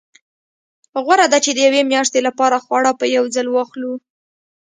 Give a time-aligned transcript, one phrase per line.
[1.03, 3.93] غوره ده چې د یوې میاشتې لپاره خواړه په یو ځل واخلو.